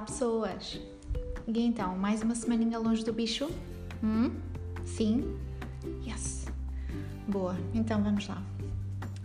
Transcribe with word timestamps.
Olá, 0.00 0.06
pessoas! 0.06 0.80
E 1.46 1.60
então, 1.60 1.94
mais 1.94 2.22
uma 2.22 2.34
semaninha 2.34 2.78
longe 2.78 3.04
do 3.04 3.12
bicho? 3.12 3.50
Hum? 4.02 4.30
Sim? 4.82 5.36
Yes! 6.02 6.46
Boa, 7.28 7.54
então 7.74 8.02
vamos 8.02 8.26
lá. 8.26 8.42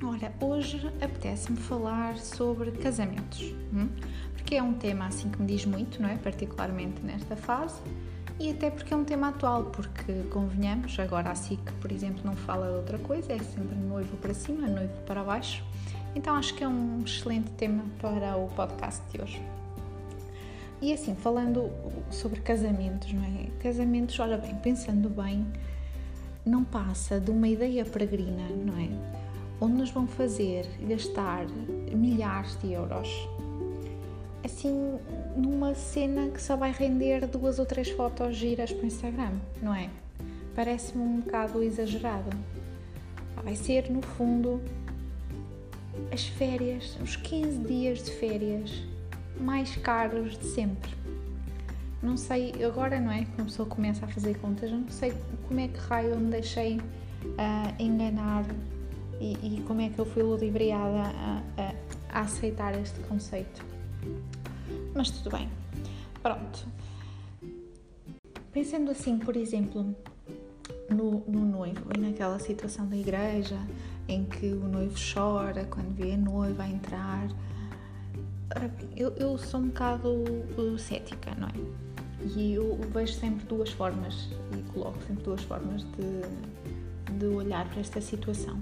Ora, 0.04 0.34
hoje 0.42 0.86
apetece-me 1.02 1.56
falar 1.56 2.18
sobre 2.18 2.72
casamentos, 2.72 3.54
hum? 3.74 3.88
porque 4.34 4.56
é 4.56 4.62
um 4.62 4.74
tema 4.74 5.08
assim 5.08 5.30
que 5.30 5.42
me 5.42 5.48
diz 5.48 5.66
muito, 5.66 6.02
não 6.02 6.10
é? 6.10 6.18
Particularmente 6.18 7.02
nesta 7.02 7.38
fase, 7.38 7.80
e 8.38 8.52
até 8.52 8.70
porque 8.70 8.94
é 8.94 8.98
um 8.98 9.06
tema 9.06 9.30
atual, 9.30 9.68
porque 9.68 10.24
convenhamos, 10.30 11.00
agora 11.00 11.32
a 11.32 11.36
SIC, 11.36 11.72
por 11.80 11.90
exemplo, 11.90 12.20
não 12.26 12.36
fala 12.36 12.68
de 12.68 12.76
outra 12.76 13.00
coisa, 13.00 13.32
é 13.32 13.40
sempre 13.40 13.78
noivo 13.78 14.18
para 14.18 14.34
cima, 14.34 14.68
noivo 14.68 14.94
para 15.06 15.24
baixo. 15.24 15.64
Então 16.14 16.36
acho 16.36 16.54
que 16.54 16.66
é 16.66 16.68
um 16.68 17.02
excelente 17.02 17.50
tema 17.52 17.86
para 18.02 18.36
o 18.36 18.50
podcast 18.50 19.02
de 19.10 19.22
hoje. 19.22 19.42
E 20.82 20.94
assim, 20.94 21.16
falando 21.16 21.72
sobre 22.12 22.42
casamentos, 22.42 23.12
não 23.14 23.24
é? 23.24 23.48
Casamentos, 23.60 24.20
olha 24.20 24.38
bem, 24.38 24.56
pensando 24.56 25.10
bem, 25.10 25.46
não 26.46 26.64
passa 26.64 27.20
de 27.20 27.32
uma 27.32 27.48
ideia 27.48 27.86
peregrina, 27.86 28.44
não 28.50 28.78
é? 28.78 28.90
Onde 29.60 29.74
nos 29.74 29.90
vão 29.90 30.06
fazer 30.06 30.68
gastar 30.82 31.46
milhares 31.92 32.60
de 32.62 32.74
euros. 32.74 33.10
Assim, 34.44 35.00
numa 35.36 35.74
cena 35.74 36.30
que 36.30 36.42
só 36.42 36.56
vai 36.56 36.72
render 36.72 37.26
duas 37.26 37.58
ou 37.58 37.66
três 37.66 37.90
fotos 37.90 38.36
giras 38.36 38.72
para 38.72 38.84
o 38.84 38.86
Instagram, 38.86 39.32
não 39.62 39.74
é? 39.74 39.90
Parece-me 40.54 41.04
um 41.04 41.20
bocado 41.22 41.64
exagerado. 41.64 42.30
Vai 43.44 43.56
ser, 43.56 43.90
no 43.90 44.02
fundo, 44.02 44.62
as 46.12 46.28
férias, 46.28 46.98
os 47.02 47.16
15 47.16 47.58
dias 47.60 48.04
de 48.04 48.12
férias 48.12 48.84
mais 49.40 49.76
caros 49.76 50.38
de 50.38 50.46
sempre. 50.46 50.92
Não 52.02 52.18
sei, 52.18 52.54
agora 52.64 53.00
não 53.00 53.12
é 53.12 53.26
que 53.26 53.32
uma 53.38 53.46
pessoa 53.46 53.68
começa 53.68 54.06
a 54.06 54.08
fazer 54.08 54.38
contas, 54.40 54.72
não 54.72 54.88
sei 54.90 55.14
como 55.48 55.60
é 55.60 55.68
que 55.68 55.80
raio 55.80 56.10
eu 56.10 56.20
me 56.20 56.30
deixei 56.30 56.78
uh, 56.78 57.82
enganar 57.82 58.46
e, 59.20 59.34
e, 59.42 59.62
como 59.62 59.82
é 59.82 59.90
que 59.90 59.98
eu 59.98 60.06
fui 60.06 60.22
ludibriada 60.22 61.02
a, 61.02 61.42
a, 61.58 62.20
a 62.20 62.22
aceitar 62.22 62.78
este 62.80 63.00
conceito. 63.02 63.66
Mas 64.94 65.10
tudo 65.10 65.36
bem. 65.36 65.50
Pronto. 66.22 66.68
Pensando 68.52 68.92
assim, 68.92 69.18
por 69.18 69.36
exemplo, 69.36 69.96
no, 70.90 71.24
no 71.28 71.46
noivo 71.46 71.86
e 71.96 72.00
naquela 72.00 72.40
situação 72.40 72.88
da 72.88 72.96
igreja 72.96 73.58
em 74.08 74.24
que 74.24 74.48
o 74.48 74.68
noivo 74.68 74.96
chora 75.14 75.66
quando 75.66 75.94
vê 75.96 76.14
a 76.14 76.18
noiva 76.18 76.68
entrar. 76.68 77.28
Eu, 78.96 79.12
eu 79.18 79.38
sou 79.38 79.60
um 79.60 79.68
bocado 79.68 80.10
uh, 80.10 80.78
cética, 80.78 81.32
não 81.38 81.48
é? 81.48 81.86
E 82.36 82.54
eu 82.54 82.78
vejo 82.94 83.14
sempre 83.14 83.46
duas 83.46 83.70
formas 83.72 84.30
e 84.54 84.62
coloco 84.72 84.98
sempre 85.04 85.24
duas 85.24 85.42
formas 85.44 85.84
de, 85.84 87.14
de 87.18 87.26
olhar 87.26 87.68
para 87.70 87.80
esta 87.80 88.02
situação. 88.02 88.60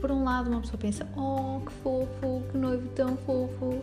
Por 0.00 0.10
um 0.10 0.24
lado, 0.24 0.50
uma 0.50 0.60
pessoa 0.60 0.78
pensa: 0.78 1.06
Oh, 1.16 1.60
que 1.64 1.72
fofo, 1.74 2.42
que 2.50 2.58
noivo 2.58 2.88
tão 2.88 3.16
fofo, 3.18 3.82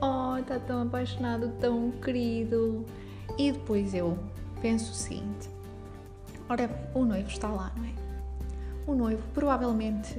oh, 0.00 0.36
está 0.38 0.58
tão 0.58 0.82
apaixonado, 0.82 1.52
tão 1.60 1.90
querido. 2.02 2.84
E 3.38 3.52
depois 3.52 3.94
eu 3.94 4.18
penso 4.60 4.92
o 4.92 4.94
seguinte: 4.94 5.48
Ora, 6.48 6.70
o 6.94 7.04
noivo 7.04 7.28
está 7.28 7.48
lá, 7.48 7.72
não 7.76 7.84
é? 7.84 7.92
O 8.86 8.94
noivo 8.94 9.22
provavelmente 9.34 10.18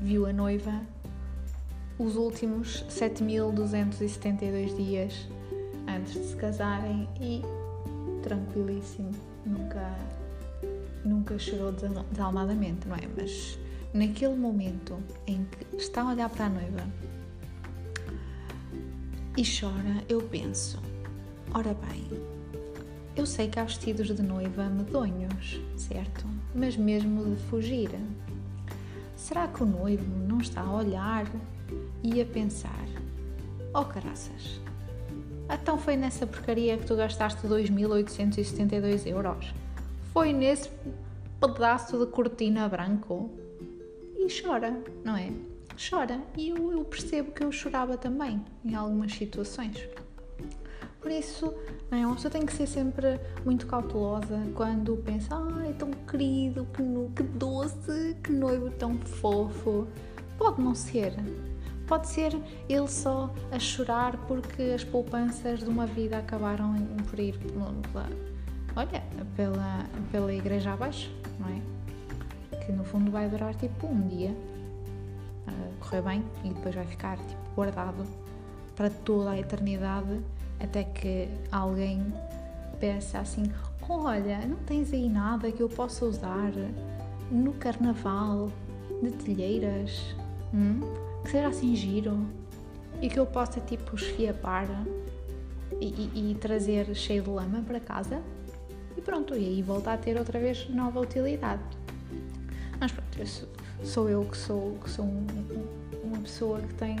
viu 0.00 0.26
a 0.26 0.32
noiva 0.32 0.80
os 2.02 2.16
últimos 2.16 2.84
7.272 2.88 4.76
dias 4.76 5.28
antes 5.86 6.14
de 6.14 6.24
se 6.26 6.36
casarem 6.36 7.08
e 7.20 7.42
tranquilíssimo, 8.22 9.12
nunca, 9.46 9.96
nunca 11.04 11.38
chorou 11.38 11.72
desalmadamente, 11.72 12.88
não 12.88 12.96
é? 12.96 13.08
Mas 13.16 13.58
naquele 13.94 14.34
momento 14.34 14.98
em 15.26 15.44
que 15.44 15.76
está 15.76 16.02
a 16.02 16.08
olhar 16.08 16.28
para 16.28 16.46
a 16.46 16.48
noiva 16.48 16.88
e 19.36 19.42
chora, 19.44 20.04
eu 20.08 20.22
penso: 20.22 20.82
ora 21.54 21.74
bem, 21.74 22.04
eu 23.14 23.26
sei 23.26 23.48
que 23.48 23.60
há 23.60 23.64
vestidos 23.64 24.08
de 24.08 24.22
noiva 24.22 24.68
medonhos, 24.68 25.60
certo? 25.76 26.26
Mas 26.54 26.76
mesmo 26.76 27.24
de 27.24 27.36
fugir. 27.44 27.90
Será 29.16 29.46
que 29.46 29.62
o 29.62 29.66
noivo 29.66 30.04
não 30.26 30.38
está 30.38 30.62
a 30.62 30.72
olhar 30.72 31.26
e 32.02 32.20
a 32.20 32.26
pensar: 32.26 32.86
Oh 33.74 33.84
caraças, 33.84 34.60
então 35.50 35.76
foi 35.76 35.96
nessa 35.96 36.26
porcaria 36.26 36.78
que 36.78 36.86
tu 36.86 36.96
gastaste 36.96 37.46
2.872 37.46 39.06
euros? 39.06 39.52
Foi 40.12 40.32
nesse 40.32 40.70
pedaço 41.40 41.98
de 41.98 42.06
cortina 42.10 42.68
branco? 42.68 43.30
E 44.16 44.28
chora, 44.28 44.78
não 45.04 45.16
é? 45.16 45.32
Chora. 45.76 46.20
E 46.36 46.50
eu, 46.50 46.72
eu 46.72 46.84
percebo 46.84 47.32
que 47.32 47.42
eu 47.42 47.50
chorava 47.50 47.96
também 47.96 48.42
em 48.64 48.74
algumas 48.74 49.12
situações. 49.12 49.88
Por 51.00 51.10
isso, 51.10 51.52
não 51.90 51.98
é? 51.98 52.06
uma 52.06 52.14
pessoa 52.14 52.30
tem 52.30 52.46
que 52.46 52.52
ser 52.52 52.68
sempre 52.68 53.18
muito 53.44 53.66
cautelosa 53.66 54.40
quando 54.54 54.96
pensa, 54.98 55.34
ah, 55.34 55.72
tão 55.76 55.90
querido, 55.90 56.66
que, 56.72 56.82
que 57.16 57.22
doce, 57.36 58.16
que 58.22 58.30
noivo 58.30 58.70
tão 58.70 58.96
fofo. 58.98 59.88
Pode 60.38 60.62
não 60.62 60.74
ser. 60.74 61.12
Pode 61.86 62.08
ser 62.08 62.34
ele 62.68 62.88
só 62.88 63.32
a 63.50 63.58
chorar 63.58 64.16
porque 64.26 64.62
as 64.62 64.84
poupanças 64.84 65.60
de 65.60 65.66
uma 65.66 65.86
vida 65.86 66.18
acabaram 66.18 66.74
por 67.10 67.18
ir 67.18 67.36
pela, 67.38 68.08
olha, 68.76 69.02
pela, 69.36 69.84
pela 70.10 70.32
igreja 70.32 70.72
abaixo, 70.72 71.10
não 71.38 71.48
é? 71.48 72.56
Que 72.64 72.72
no 72.72 72.84
fundo 72.84 73.10
vai 73.10 73.28
durar 73.28 73.54
tipo 73.54 73.86
um 73.86 74.06
dia, 74.08 74.34
correr 75.80 76.02
bem, 76.02 76.24
e 76.44 76.48
depois 76.50 76.74
vai 76.74 76.86
ficar 76.86 77.18
tipo 77.18 77.42
guardado 77.54 78.06
para 78.74 78.88
toda 78.88 79.30
a 79.30 79.38
eternidade 79.38 80.20
até 80.60 80.84
que 80.84 81.28
alguém 81.50 82.12
peça 82.78 83.18
assim: 83.18 83.44
Olha, 83.88 84.46
não 84.46 84.56
tens 84.58 84.92
aí 84.92 85.08
nada 85.08 85.50
que 85.50 85.60
eu 85.60 85.68
possa 85.68 86.04
usar 86.04 86.52
no 87.30 87.52
carnaval 87.54 88.50
de 89.02 89.10
telheiras? 89.10 90.14
Hum? 90.54 90.80
Que 91.24 91.30
seja 91.30 91.48
assim 91.48 91.74
giro 91.74 92.26
e 93.00 93.08
que 93.08 93.18
eu 93.18 93.26
possa 93.26 93.60
tipo 93.60 93.96
esfiapar 93.96 94.66
e, 95.80 95.86
e, 95.86 96.30
e 96.30 96.34
trazer 96.34 96.94
cheio 96.94 97.22
de 97.22 97.30
lama 97.30 97.62
para 97.62 97.80
casa? 97.80 98.22
E 98.96 99.00
pronto, 99.00 99.34
e 99.34 99.38
aí 99.38 99.62
volta 99.62 99.92
a 99.92 99.96
ter 99.96 100.16
outra 100.18 100.38
vez 100.38 100.68
nova 100.68 101.00
utilidade. 101.00 101.62
Mas 102.78 102.92
pronto, 102.92 103.18
eu 103.18 103.26
sou, 103.26 103.48
sou, 103.82 104.08
eu 104.08 104.24
que 104.24 104.36
sou, 104.36 104.78
que 104.82 104.90
sou 104.90 105.04
um, 105.04 105.26
uma 106.04 106.18
pessoa 106.18 106.60
que 106.60 106.74
tem 106.74 106.96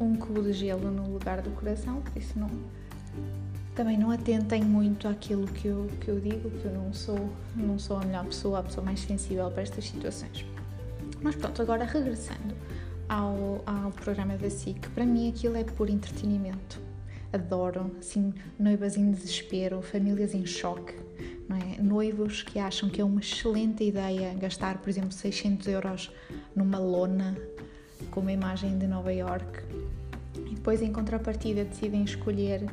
um 0.00 0.16
cubo 0.16 0.42
de 0.42 0.52
gelo 0.52 0.90
no 0.90 1.12
lugar 1.12 1.42
do 1.42 1.50
coração, 1.50 2.00
por 2.00 2.16
isso 2.16 2.38
não 2.38 2.48
também 3.74 3.98
não 3.98 4.10
atentem 4.10 4.62
muito 4.62 5.08
àquilo 5.08 5.46
que 5.48 5.66
eu, 5.66 5.88
que 6.00 6.08
eu 6.08 6.20
digo, 6.20 6.48
que 6.48 6.64
eu 6.64 6.72
não 6.72 6.92
sou, 6.92 7.28
não 7.56 7.76
sou 7.76 7.96
a 7.96 8.04
melhor 8.04 8.24
pessoa, 8.24 8.60
a 8.60 8.62
pessoa 8.62 8.84
mais 8.84 9.00
sensível 9.00 9.50
para 9.50 9.62
estas 9.62 9.88
situações. 9.88 10.46
Mas 11.20 11.34
pronto, 11.34 11.60
agora 11.60 11.84
regressando 11.84 12.54
ao, 13.08 13.62
ao 13.66 13.90
programa 13.90 14.36
da 14.36 14.50
SIC, 14.50 14.88
para 14.90 15.04
mim 15.04 15.28
aquilo 15.28 15.56
é 15.56 15.64
por 15.64 15.88
entretenimento. 15.88 16.80
Adoro, 17.32 17.90
assim, 17.98 18.32
noivas 18.58 18.96
em 18.96 19.10
desespero, 19.10 19.82
famílias 19.82 20.34
em 20.34 20.46
choque, 20.46 20.94
é? 21.50 21.80
Noivos 21.80 22.42
que 22.42 22.58
acham 22.58 22.88
que 22.88 23.00
é 23.00 23.04
uma 23.04 23.20
excelente 23.20 23.84
ideia 23.84 24.34
gastar, 24.34 24.78
por 24.78 24.88
exemplo, 24.88 25.12
600 25.12 25.66
euros 25.68 26.12
numa 26.54 26.78
lona 26.78 27.36
com 28.10 28.20
uma 28.20 28.32
imagem 28.32 28.78
de 28.78 28.86
Nova 28.86 29.12
York 29.12 29.62
e 30.46 30.54
depois, 30.54 30.82
em 30.82 30.92
contrapartida, 30.92 31.64
decidem 31.64 32.04
escolher 32.04 32.64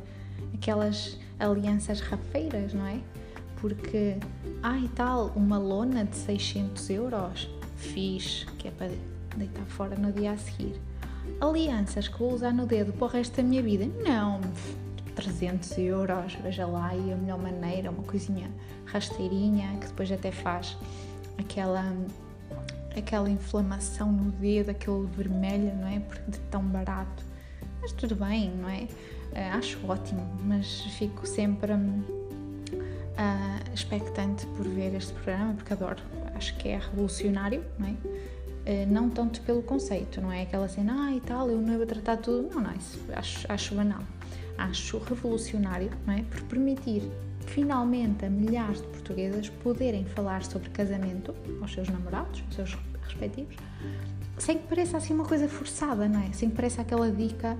aquelas 0.54 1.18
alianças 1.38 2.00
rafeiras, 2.00 2.72
não 2.72 2.86
é? 2.86 3.00
Porque, 3.60 4.16
ah 4.62 4.78
e 4.78 4.88
tal, 4.88 5.28
uma 5.36 5.58
lona 5.58 6.04
de 6.04 6.16
600 6.16 6.90
euros, 6.90 7.50
fiz, 7.76 8.46
que 8.58 8.68
é 8.68 8.70
para 8.70 8.90
deitar 9.36 9.64
fora 9.66 9.96
no 9.96 10.12
dia 10.12 10.32
a 10.32 10.36
seguir. 10.36 10.80
Alianças 11.40 12.08
que 12.08 12.18
vou 12.18 12.32
usar 12.32 12.52
no 12.52 12.66
dedo 12.66 12.92
para 12.92 13.04
o 13.04 13.08
resto 13.08 13.36
da 13.36 13.42
minha 13.42 13.62
vida? 13.62 13.86
Não, 14.04 14.40
300 15.14 15.78
euros, 15.78 16.34
veja 16.42 16.66
lá, 16.66 16.94
e 16.94 17.12
a 17.12 17.16
melhor 17.16 17.38
maneira, 17.38 17.90
uma 17.90 18.02
coisinha 18.02 18.50
rasteirinha, 18.86 19.78
que 19.80 19.86
depois 19.86 20.10
até 20.10 20.30
faz 20.30 20.76
aquela 21.38 21.94
aquela 22.96 23.30
inflamação 23.30 24.12
no 24.12 24.30
dedo, 24.32 24.70
aquele 24.70 25.06
vermelho, 25.16 25.74
não 25.76 25.88
é? 25.88 26.00
Porque 26.00 26.30
de 26.30 26.38
tão 26.50 26.62
barato. 26.62 27.24
Mas 27.80 27.92
tudo 27.92 28.14
bem, 28.14 28.50
não 28.50 28.68
é? 28.68 28.82
Uh, 29.32 29.56
acho 29.56 29.78
ótimo, 29.88 30.28
mas 30.44 30.82
fico 30.98 31.26
sempre 31.26 31.72
uh, 31.72 32.12
expectante 33.74 34.46
por 34.46 34.68
ver 34.68 34.94
este 34.94 35.12
programa, 35.14 35.54
porque 35.54 35.72
adoro. 35.72 36.02
Acho 36.34 36.56
que 36.56 36.68
é 36.68 36.78
revolucionário, 36.78 37.64
não 37.78 37.88
é? 37.88 37.94
Uh, 38.62 38.86
não 38.88 39.10
tanto 39.10 39.40
pelo 39.42 39.62
conceito, 39.62 40.20
não 40.20 40.30
é 40.30 40.42
aquela 40.42 40.68
cena, 40.68 41.06
ah 41.06 41.12
e 41.12 41.20
tal, 41.20 41.50
eu 41.50 41.60
não 41.60 41.76
vou 41.76 41.86
tratar 41.86 42.16
tudo. 42.18 42.48
Não, 42.54 42.62
não, 42.62 42.72
isso 42.74 43.00
acho, 43.12 43.50
acho 43.52 43.74
banal. 43.74 44.02
acho 44.56 44.98
revolucionário, 44.98 45.90
não 46.06 46.14
é? 46.14 46.22
Por 46.22 46.42
permitir 46.42 47.02
finalmente 47.46 48.24
a 48.24 48.30
milhares 48.30 48.80
de 48.80 48.86
portuguesas 48.88 49.48
poderem 49.48 50.04
falar 50.04 50.44
sobre 50.44 50.70
casamento 50.70 51.34
aos 51.60 51.72
seus 51.72 51.88
namorados, 51.88 52.42
aos 52.46 52.54
seus 52.54 52.78
respectivos, 53.04 53.56
sem 54.38 54.58
que 54.58 54.66
pareça 54.66 54.96
assim 54.96 55.14
uma 55.14 55.24
coisa 55.24 55.48
forçada, 55.48 56.08
não 56.08 56.20
é? 56.20 56.32
Sem 56.32 56.48
que 56.48 56.56
pareça 56.56 56.82
aquela 56.82 57.10
dica, 57.10 57.56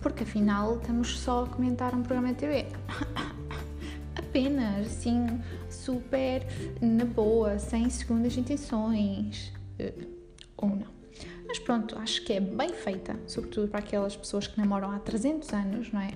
porque 0.00 0.22
afinal 0.22 0.76
estamos 0.76 1.18
só 1.18 1.44
a 1.44 1.48
comentar 1.48 1.94
um 1.94 2.02
programa 2.02 2.28
de 2.28 2.34
TV. 2.34 2.66
Apenas, 4.14 4.86
assim, 4.86 5.40
super 5.68 6.46
na 6.80 7.04
boa, 7.04 7.58
sem 7.58 7.88
segundas 7.90 8.36
intenções. 8.36 9.52
Eh, 9.78 9.92
ou 10.56 10.68
não. 10.68 11.02
Mas 11.46 11.58
pronto, 11.58 11.98
acho 11.98 12.24
que 12.24 12.32
é 12.32 12.40
bem 12.40 12.72
feita, 12.72 13.18
sobretudo 13.26 13.68
para 13.68 13.80
aquelas 13.80 14.16
pessoas 14.16 14.46
que 14.46 14.58
namoram 14.58 14.90
há 14.90 14.98
300 14.98 15.52
anos, 15.52 15.92
não 15.92 16.00
é? 16.00 16.12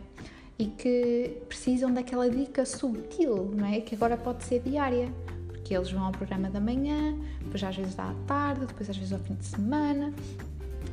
E 0.59 0.67
que 0.67 1.43
precisam 1.49 1.93
daquela 1.93 2.31
dica 2.31 2.65
subtil, 2.65 3.51
não 3.55 3.67
é? 3.67 3.81
Que 3.81 3.95
agora 3.95 4.17
pode 4.17 4.45
ser 4.45 4.61
diária, 4.61 5.13
porque 5.47 5.77
eles 5.77 5.91
vão 5.91 6.05
ao 6.05 6.13
programa 6.13 6.49
da 6.49 6.61
manhã, 6.61 7.19
depois 7.41 7.63
às 7.63 7.77
vezes 7.77 7.95
dá 7.95 8.11
à 8.11 8.15
tarde, 8.27 8.65
depois 8.65 8.89
às 8.89 8.97
vezes 8.97 9.13
ao 9.13 9.19
fim 9.19 9.35
de 9.35 9.45
semana. 9.45 10.15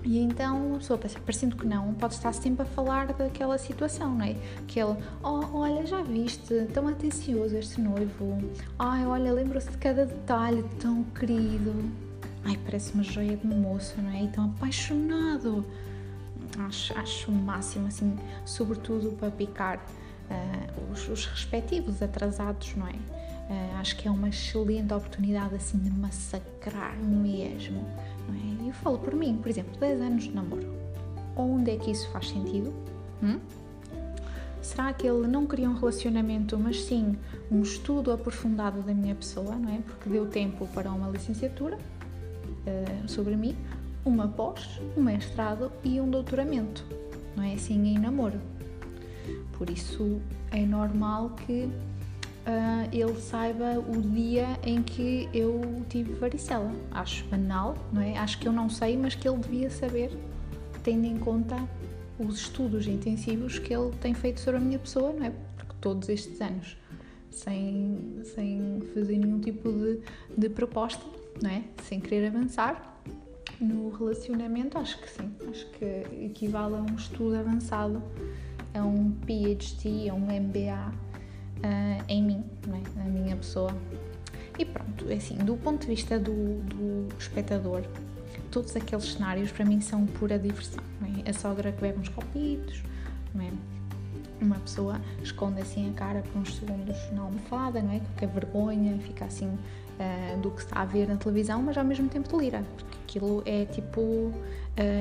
E 0.03 0.19
então 0.19 0.75
a 0.75 0.77
pessoa, 0.79 0.99
parecendo 0.99 1.55
que 1.55 1.65
não, 1.65 1.93
pode 1.93 2.15
estar 2.15 2.33
sempre 2.33 2.63
a 2.63 2.65
falar 2.65 3.07
daquela 3.13 3.57
situação, 3.57 4.13
não 4.13 4.25
é? 4.25 4.35
Que 4.67 4.81
ele, 4.81 4.97
oh, 5.23 5.57
olha, 5.57 5.85
já 5.85 6.01
viste, 6.01 6.65
tão 6.73 6.89
atencioso 6.89 7.55
este 7.55 7.79
noivo. 7.79 8.39
Ai, 8.77 9.05
olha, 9.05 9.31
lembra-se 9.31 9.71
de 9.71 9.77
cada 9.77 10.05
detalhe 10.05 10.65
tão 10.81 11.03
querido 11.03 11.73
ai, 12.45 12.57
parece 12.63 12.93
uma 12.93 13.03
joia 13.03 13.37
de 13.37 13.47
moço, 13.47 13.95
não 14.01 14.11
é? 14.11 14.23
E 14.23 14.27
tão 14.27 14.45
apaixonado. 14.45 15.65
Acho, 16.59 16.97
acho 16.97 17.31
o 17.31 17.33
máximo, 17.33 17.87
assim, 17.87 18.15
sobretudo 18.45 19.11
para 19.17 19.31
picar 19.31 19.77
uh, 19.77 20.91
os, 20.91 21.07
os, 21.09 21.25
respectivos 21.25 22.01
atrasados, 22.01 22.75
não 22.75 22.87
é? 22.87 22.91
Uh, 22.91 23.77
acho 23.79 23.95
que 23.97 24.07
é 24.07 24.11
uma 24.11 24.29
excelente 24.29 24.93
oportunidade, 24.93 25.55
assim, 25.55 25.79
de 25.79 25.89
massacrar 25.89 26.95
mesmo, 26.97 27.83
não 28.27 28.35
é? 28.35 28.69
Eu 28.69 28.73
falo 28.73 28.99
por 28.99 29.15
mim, 29.15 29.37
por 29.41 29.49
exemplo, 29.49 29.75
10 29.79 30.01
anos 30.01 30.23
de 30.25 30.31
namoro. 30.31 30.73
Onde 31.35 31.71
é 31.71 31.77
que 31.77 31.89
isso 31.89 32.07
faz 32.11 32.29
sentido? 32.29 32.73
Hum? 33.23 33.39
Será 34.61 34.93
que 34.93 35.05
ele 35.05 35.27
não 35.27 35.45
queria 35.45 35.69
um 35.69 35.73
relacionamento, 35.73 36.57
mas 36.57 36.83
sim 36.83 37.17
um 37.51 37.61
estudo 37.61 38.11
aprofundado 38.13 38.81
da 38.81 38.93
minha 38.93 39.13
pessoa, 39.13 39.55
não 39.55 39.69
é? 39.69 39.79
Porque 39.79 40.09
deu 40.09 40.25
tempo 40.25 40.65
para 40.67 40.89
uma 40.89 41.09
licenciatura, 41.09 41.77
uh, 42.67 43.07
sobre 43.09 43.35
mim, 43.35 43.55
uma 44.05 44.27
pós, 44.27 44.81
um 44.97 45.03
mestrado 45.03 45.71
e 45.83 45.99
um 45.99 46.09
doutoramento, 46.09 46.85
não 47.35 47.43
é 47.43 47.53
assim 47.53 47.87
em 47.87 47.97
namoro. 47.97 48.39
Por 49.57 49.69
isso 49.69 50.21
é 50.51 50.65
normal 50.65 51.31
que 51.45 51.69
uh, 52.45 52.89
ele 52.91 53.19
saiba 53.19 53.79
o 53.79 54.01
dia 54.01 54.59
em 54.63 54.81
que 54.81 55.29
eu 55.33 55.61
tive 55.89 56.13
varicela. 56.13 56.71
Acho 56.91 57.25
banal, 57.25 57.75
não 57.91 58.01
é? 58.01 58.17
Acho 58.17 58.39
que 58.39 58.47
eu 58.47 58.51
não 58.51 58.69
sei, 58.69 58.97
mas 58.97 59.15
que 59.15 59.27
ele 59.27 59.37
devia 59.37 59.69
saber, 59.69 60.11
tendo 60.83 61.05
em 61.05 61.17
conta 61.17 61.57
os 62.19 62.41
estudos 62.41 62.87
intensivos 62.87 63.57
que 63.59 63.73
ele 63.73 63.91
tem 64.01 64.13
feito 64.13 64.39
sobre 64.39 64.57
a 64.57 64.63
minha 64.63 64.79
pessoa, 64.79 65.13
não 65.13 65.25
é? 65.25 65.31
Porque 65.57 65.73
todos 65.81 66.09
estes 66.09 66.39
anos, 66.41 66.77
sem, 67.31 68.21
sem 68.35 68.81
fazer 68.93 69.17
nenhum 69.17 69.39
tipo 69.39 69.71
de, 69.71 69.99
de 70.37 70.49
proposta, 70.49 71.03
não 71.41 71.49
é? 71.49 71.63
Sem 71.83 71.99
querer 71.99 72.27
avançar 72.27 72.93
no 73.59 73.89
relacionamento, 73.89 74.77
acho 74.77 74.99
que 74.99 75.09
sim. 75.09 75.31
Acho 75.49 75.65
que 75.71 75.85
equivale 76.25 76.75
a 76.75 76.79
um 76.79 76.95
estudo 76.95 77.35
avançado, 77.35 78.01
a 78.73 78.83
um 78.83 79.11
PhD, 79.25 80.09
a 80.09 80.13
um 80.13 80.25
MBA 80.25 80.89
uh, 80.89 81.63
ah, 81.63 82.03
em 82.07 82.23
mim, 82.23 82.43
não 82.67 82.75
é? 82.75 82.81
Na 82.95 83.05
minha 83.05 83.35
pessoa. 83.35 83.75
E 84.57 84.65
pronto, 84.65 85.09
é 85.09 85.15
assim, 85.15 85.35
do 85.37 85.55
ponto 85.55 85.81
de 85.81 85.87
vista 85.87 86.19
do, 86.19 86.61
do 86.61 87.07
espectador, 87.17 87.83
todos 88.51 88.75
aqueles 88.75 89.13
cenários 89.13 89.51
para 89.51 89.65
mim 89.65 89.81
são 89.81 90.05
pura 90.05 90.37
diversão. 90.37 90.83
É? 91.25 91.29
A 91.29 91.33
sogra 91.33 91.71
que 91.71 91.81
bebe 91.81 91.99
uns 91.99 92.09
copitos, 92.09 92.83
é? 93.39 93.51
uma 94.43 94.59
pessoa 94.59 94.99
esconde 95.23 95.61
assim 95.61 95.89
a 95.89 95.93
cara 95.93 96.21
por 96.21 96.39
uns 96.39 96.55
segundos 96.55 96.97
na 97.11 97.21
almofada, 97.21 97.81
não 97.81 97.93
é? 97.93 98.01
Com 98.19 98.27
vergonha, 98.27 98.99
fica 98.99 99.25
assim 99.25 99.57
uh, 99.99 100.39
do 100.39 100.51
que 100.51 100.61
está 100.61 100.81
a 100.81 100.85
ver 100.85 101.07
na 101.07 101.15
televisão, 101.15 101.61
mas 101.61 101.77
ao 101.77 101.83
mesmo 101.83 102.07
tempo 102.09 102.29
delira, 102.29 102.63
porque 102.75 102.97
aquilo 103.03 103.43
é 103.45 103.65
tipo 103.65 104.01
uh, 104.01 104.33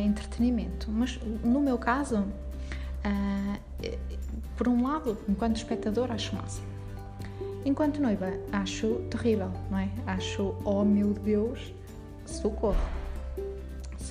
entretenimento. 0.04 0.90
Mas 0.90 1.18
no 1.44 1.60
meu 1.60 1.78
caso, 1.78 2.18
uh, 2.20 3.98
por 4.56 4.68
um 4.68 4.82
lado, 4.86 5.18
enquanto 5.28 5.56
espectador, 5.56 6.10
acho 6.12 6.34
massa. 6.36 6.60
Enquanto 7.64 8.00
noiva, 8.00 8.32
acho 8.52 8.94
terrível, 9.10 9.52
não 9.70 9.78
é? 9.78 9.88
Acho, 10.06 10.54
oh 10.64 10.84
meu 10.84 11.12
Deus, 11.14 11.72
socorro 12.26 13.01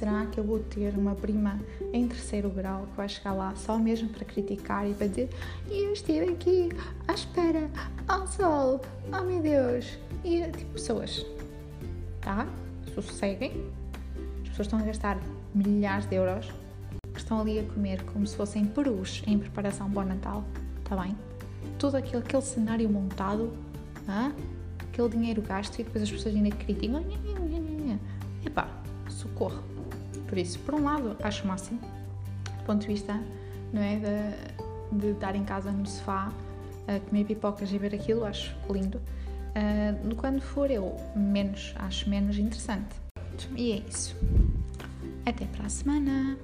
será 0.01 0.25
que 0.25 0.39
eu 0.39 0.43
vou 0.43 0.57
ter 0.57 0.97
uma 0.97 1.13
prima 1.13 1.59
em 1.93 2.07
terceiro 2.07 2.49
grau 2.49 2.87
que 2.89 2.97
vai 2.97 3.07
chegar 3.07 3.33
lá 3.33 3.53
só 3.55 3.77
mesmo 3.77 4.09
para 4.09 4.25
criticar 4.25 4.89
e 4.89 4.95
para 4.95 5.05
dizer 5.05 5.29
e 5.69 5.83
eu 5.83 5.93
estive 5.93 6.27
aqui 6.27 6.69
à 7.07 7.13
espera 7.13 7.69
ao 8.07 8.25
sol, 8.25 8.81
oh 9.13 9.23
meu 9.23 9.39
Deus, 9.43 9.99
e 10.23 10.41
tipo 10.49 10.73
pessoas, 10.73 11.23
tá? 12.19 12.47
Sosseguem, 12.95 13.51
as 14.41 14.49
pessoas 14.49 14.65
estão 14.65 14.79
a 14.79 14.81
gastar 14.81 15.19
milhares 15.53 16.07
de 16.07 16.15
euros, 16.15 16.51
estão 17.15 17.39
ali 17.39 17.59
a 17.59 17.63
comer 17.63 18.03
como 18.05 18.25
se 18.25 18.35
fossem 18.35 18.65
perus 18.65 19.21
em 19.27 19.37
preparação 19.37 19.87
para 19.91 20.01
o 20.01 20.05
Natal, 20.05 20.43
tá 20.83 20.95
bem? 20.95 21.15
Todo 21.77 21.93
aquele, 21.93 22.23
aquele 22.23 22.41
cenário 22.41 22.89
montado, 22.89 23.53
ah? 24.07 24.31
aquele 24.79 25.09
dinheiro 25.09 25.43
gasto 25.43 25.77
e 25.77 25.83
depois 25.83 26.03
as 26.03 26.11
pessoas 26.11 26.33
ainda 26.35 26.49
criticam, 26.55 27.05
epá, 28.43 28.67
socorro. 29.07 29.70
Por 30.31 30.37
isso, 30.37 30.59
por 30.59 30.75
um 30.75 30.85
lado, 30.85 31.17
acho 31.23 31.45
máximo, 31.45 31.77
do 32.57 32.63
ponto 32.63 32.79
de 32.79 32.87
vista 32.87 33.21
não 33.73 33.81
é, 33.81 33.97
de, 33.97 34.97
de 34.97 35.07
estar 35.11 35.35
em 35.35 35.43
casa 35.43 35.73
no 35.73 35.85
sofá, 35.85 36.31
a 36.87 37.01
comer 37.01 37.25
pipocas 37.25 37.69
e 37.73 37.77
ver 37.77 37.93
aquilo, 37.93 38.23
acho 38.23 38.55
lindo. 38.69 38.97
Uh, 38.97 40.15
quando 40.15 40.39
for 40.39 40.71
eu, 40.71 40.95
menos, 41.13 41.73
acho 41.75 42.09
menos 42.09 42.37
interessante. 42.37 42.95
E 43.57 43.73
é 43.73 43.83
isso. 43.89 44.15
Até 45.25 45.43
para 45.47 45.65
a 45.65 45.69
semana! 45.69 46.37